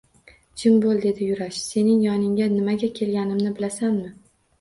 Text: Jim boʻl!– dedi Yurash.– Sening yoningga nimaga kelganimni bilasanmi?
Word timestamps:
Jim 0.61 0.77
boʻl!– 0.85 1.01
dedi 1.03 1.27
Yurash.– 1.31 1.59
Sening 1.73 1.99
yoningga 2.05 2.47
nimaga 2.55 2.89
kelganimni 3.01 3.53
bilasanmi? 3.61 4.09